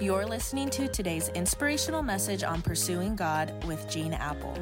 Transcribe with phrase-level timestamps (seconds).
[0.00, 4.58] You're listening to today's inspirational message on pursuing God with Gene Appel.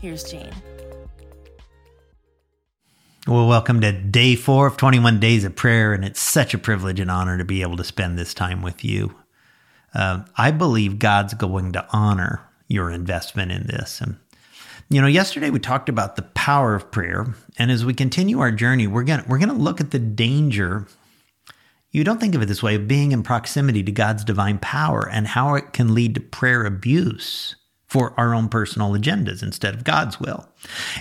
[0.00, 0.54] Here's Gene.
[3.26, 7.00] Well, welcome to day four of 21 Days of Prayer, and it's such a privilege
[7.00, 9.16] and honor to be able to spend this time with you.
[9.92, 14.00] Uh, I believe God's going to honor your investment in this.
[14.00, 14.18] And,
[14.88, 18.52] you know, yesterday we talked about the power of prayer, and as we continue our
[18.52, 20.86] journey, we're going we're going to look at the danger
[21.90, 25.08] you don't think of it this way of being in proximity to God's divine power
[25.08, 27.56] and how it can lead to prayer abuse
[27.90, 30.48] for our own personal agendas instead of God's will.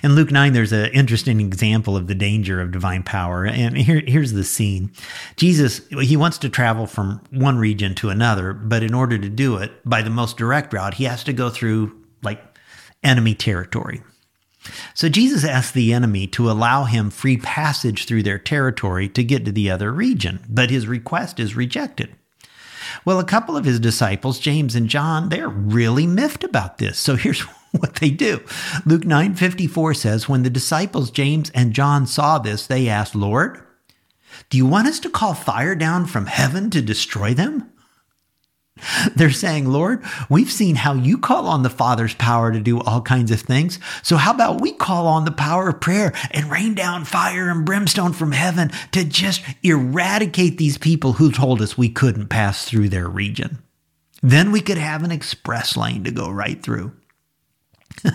[0.02, 3.46] In Luke 9, there's an interesting example of the danger of divine power.
[3.46, 4.92] And here, here's the scene
[5.36, 9.58] Jesus, he wants to travel from one region to another, but in order to do
[9.58, 12.42] it by the most direct route, he has to go through like
[13.04, 14.02] enemy territory.
[14.94, 19.46] So Jesus asked the enemy to allow him free passage through their territory to get
[19.46, 22.16] to the other region, but his request is rejected.
[23.06, 26.98] Well, a couple of his disciples, James and John, they're really miffed about this.
[26.98, 28.42] So here's what they do.
[28.86, 33.62] Luke 9:54 says, "When the disciples James and John saw this, they asked, "Lord,
[34.50, 37.70] do you want us to call fire down from heaven to destroy them?"
[39.16, 43.02] They're saying, Lord, we've seen how you call on the Father's power to do all
[43.02, 43.80] kinds of things.
[44.04, 47.66] So how about we call on the power of prayer and rain down fire and
[47.66, 52.90] brimstone from heaven to just eradicate these people who told us we couldn't pass through
[52.90, 53.60] their region?
[54.22, 56.92] Then we could have an express lane to go right through.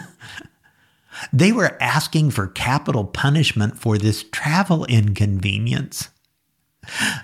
[1.33, 6.11] they were asking for capital punishment for this travel inconvenience.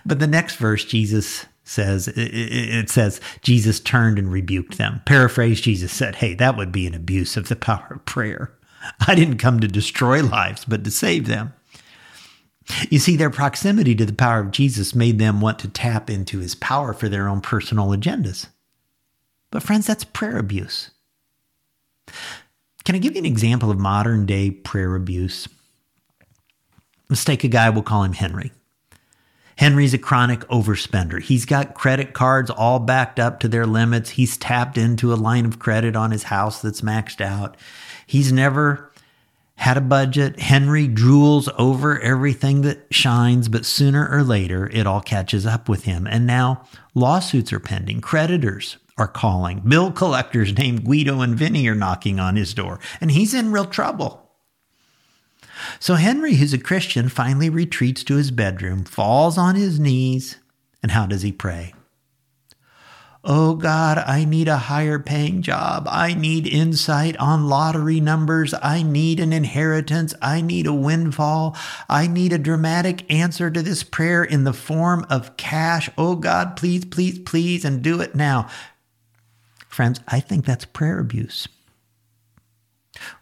[0.07, 5.03] But the next verse, Jesus says it says Jesus turned and rebuked them.
[5.07, 8.53] Paraphrase Jesus said, "Hey, that would be an abuse of the power of prayer.
[9.07, 11.53] I didn't come to destroy lives, but to save them."
[12.89, 16.39] You see, their proximity to the power of Jesus made them want to tap into
[16.39, 18.47] his power for their own personal agendas.
[19.51, 20.91] But, friends, that's prayer abuse.
[22.85, 25.49] Can I give you an example of modern day prayer abuse?
[27.09, 28.53] Let's take a guy, we'll call him Henry.
[29.61, 31.21] Henry's a chronic overspender.
[31.21, 34.09] He's got credit cards all backed up to their limits.
[34.09, 37.59] He's tapped into a line of credit on his house that's maxed out.
[38.07, 38.91] He's never
[39.57, 40.41] had a budget.
[40.41, 45.85] Henry drools over everything that shines, but sooner or later it all catches up with
[45.85, 46.07] him.
[46.07, 48.01] And now lawsuits are pending.
[48.01, 49.61] Creditors are calling.
[49.61, 53.67] Bill collectors named Guido and Vinny are knocking on his door, and he's in real
[53.67, 54.30] trouble.
[55.83, 60.37] So Henry, who's a Christian, finally retreats to his bedroom, falls on his knees,
[60.83, 61.73] and how does he pray?
[63.25, 65.89] Oh God, I need a higher paying job.
[65.91, 68.53] I need insight on lottery numbers.
[68.63, 70.13] I need an inheritance.
[70.21, 71.57] I need a windfall.
[71.89, 75.89] I need a dramatic answer to this prayer in the form of cash.
[75.97, 78.49] Oh God, please, please, please, and do it now.
[79.69, 81.49] Friends, I think that's prayer abuse.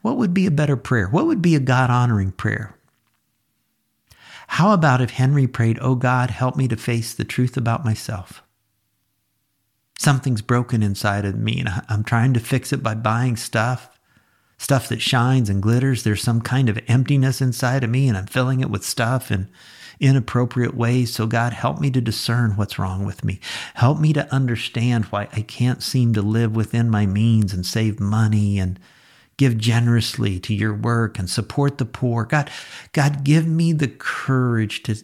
[0.03, 1.09] What would be a better prayer?
[1.09, 2.75] What would be a God honoring prayer?
[4.49, 8.43] How about if Henry prayed, Oh God, help me to face the truth about myself?
[9.99, 13.99] Something's broken inside of me, and I'm trying to fix it by buying stuff,
[14.57, 16.03] stuff that shines and glitters.
[16.03, 19.49] There's some kind of emptiness inside of me, and I'm filling it with stuff in
[20.01, 21.13] inappropriate ways.
[21.13, 23.41] So, God, help me to discern what's wrong with me.
[23.75, 28.01] Help me to understand why I can't seem to live within my means and save
[28.01, 28.79] money and
[29.39, 32.25] give generously to your work and support the poor.
[32.25, 32.51] God,
[32.93, 35.03] God, give me the courage to,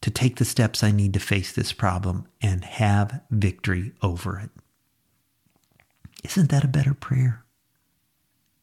[0.00, 4.50] to take the steps I need to face this problem and have victory over it.
[6.24, 7.44] Isn't that a better prayer?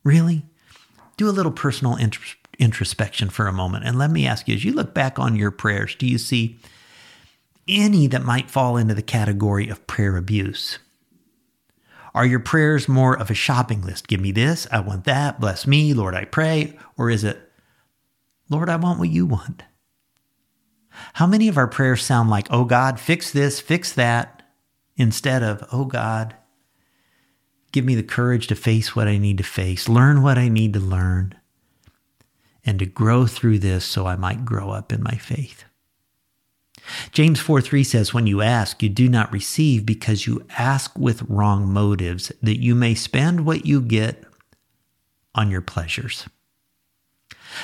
[0.03, 0.45] Really?
[1.15, 1.97] Do a little personal
[2.59, 3.85] introspection for a moment.
[3.85, 6.59] And let me ask you as you look back on your prayers, do you see
[7.67, 10.79] any that might fall into the category of prayer abuse?
[12.13, 14.07] Are your prayers more of a shopping list?
[14.07, 16.77] Give me this, I want that, bless me, Lord, I pray.
[16.97, 17.51] Or is it,
[18.49, 19.63] Lord, I want what you want?
[21.13, 24.43] How many of our prayers sound like, oh God, fix this, fix that,
[24.95, 26.35] instead of, oh God,
[27.71, 30.73] give me the courage to face what I need to face, learn what I need
[30.73, 31.33] to learn,
[32.63, 35.65] and to grow through this so I might grow up in my faith?
[37.11, 41.21] James 4 3 says, When you ask, you do not receive because you ask with
[41.23, 44.23] wrong motives, that you may spend what you get
[45.35, 46.27] on your pleasures.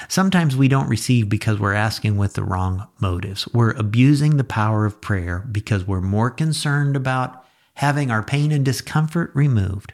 [0.07, 3.47] Sometimes we don't receive because we're asking with the wrong motives.
[3.53, 7.43] We're abusing the power of prayer because we're more concerned about
[7.75, 9.93] having our pain and discomfort removed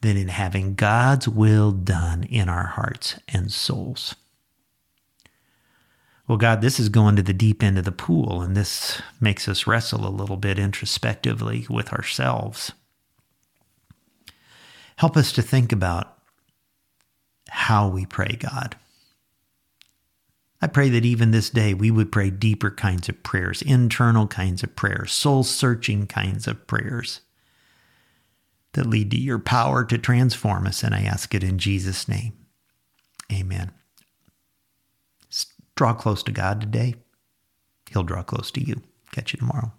[0.00, 4.14] than in having God's will done in our hearts and souls.
[6.30, 9.48] Well, God, this is going to the deep end of the pool, and this makes
[9.48, 12.70] us wrestle a little bit introspectively with ourselves.
[14.94, 16.18] Help us to think about
[17.48, 18.76] how we pray, God.
[20.62, 24.62] I pray that even this day we would pray deeper kinds of prayers, internal kinds
[24.62, 27.22] of prayers, soul searching kinds of prayers
[28.74, 30.84] that lead to your power to transform us.
[30.84, 32.34] And I ask it in Jesus' name.
[33.32, 33.72] Amen.
[35.80, 36.94] Draw close to God today.
[37.90, 38.82] He'll draw close to you.
[39.12, 39.72] Catch you tomorrow.